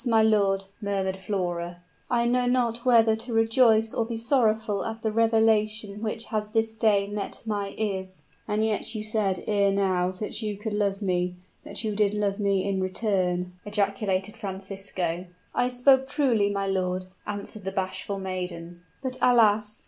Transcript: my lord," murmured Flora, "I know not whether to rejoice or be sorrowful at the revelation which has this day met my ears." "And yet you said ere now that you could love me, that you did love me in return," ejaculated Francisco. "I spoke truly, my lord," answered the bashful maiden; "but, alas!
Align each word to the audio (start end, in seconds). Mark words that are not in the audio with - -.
my 0.07 0.23
lord," 0.23 0.65
murmured 0.81 1.15
Flora, 1.15 1.77
"I 2.09 2.25
know 2.25 2.47
not 2.47 2.83
whether 2.83 3.15
to 3.17 3.33
rejoice 3.33 3.93
or 3.93 4.03
be 4.03 4.15
sorrowful 4.15 4.83
at 4.83 5.03
the 5.03 5.11
revelation 5.11 6.01
which 6.01 6.23
has 6.33 6.49
this 6.49 6.73
day 6.75 7.05
met 7.05 7.43
my 7.45 7.75
ears." 7.77 8.23
"And 8.47 8.65
yet 8.65 8.95
you 8.95 9.03
said 9.03 9.43
ere 9.45 9.69
now 9.71 10.09
that 10.13 10.41
you 10.41 10.57
could 10.57 10.73
love 10.73 11.03
me, 11.03 11.35
that 11.63 11.83
you 11.83 11.95
did 11.95 12.15
love 12.15 12.39
me 12.39 12.67
in 12.67 12.81
return," 12.81 13.53
ejaculated 13.63 14.35
Francisco. 14.35 15.25
"I 15.53 15.67
spoke 15.67 16.07
truly, 16.07 16.49
my 16.49 16.65
lord," 16.65 17.05
answered 17.27 17.63
the 17.63 17.71
bashful 17.71 18.17
maiden; 18.17 18.81
"but, 19.03 19.19
alas! 19.21 19.79